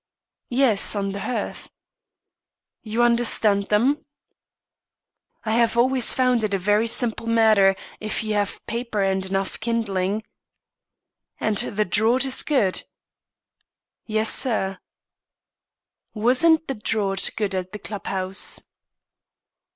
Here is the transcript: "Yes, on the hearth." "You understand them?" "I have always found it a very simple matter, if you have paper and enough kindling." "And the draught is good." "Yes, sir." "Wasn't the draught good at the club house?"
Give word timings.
"Yes, 0.49 0.95
on 0.95 1.11
the 1.11 1.19
hearth." 1.19 1.69
"You 2.81 3.03
understand 3.03 3.67
them?" 3.69 4.03
"I 5.45 5.51
have 5.51 5.77
always 5.77 6.15
found 6.15 6.43
it 6.43 6.55
a 6.55 6.57
very 6.57 6.87
simple 6.87 7.27
matter, 7.27 7.75
if 7.99 8.23
you 8.23 8.33
have 8.33 8.65
paper 8.65 9.03
and 9.03 9.23
enough 9.23 9.59
kindling." 9.59 10.23
"And 11.39 11.57
the 11.59 11.85
draught 11.85 12.25
is 12.25 12.41
good." 12.41 12.81
"Yes, 14.07 14.33
sir." 14.33 14.79
"Wasn't 16.15 16.67
the 16.67 16.73
draught 16.73 17.35
good 17.35 17.53
at 17.53 17.71
the 17.71 17.77
club 17.77 18.07
house?" 18.07 18.59